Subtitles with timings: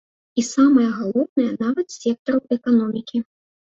[0.41, 3.17] І самае галоўнае, нават сектараў эканомікі.